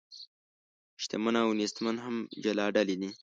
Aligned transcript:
شتمن 1.03 1.35
او 1.45 1.49
نیستمن 1.59 1.97
هم 2.05 2.15
جلا 2.43 2.65
ډلې 2.75 2.95
دي. 3.01 3.09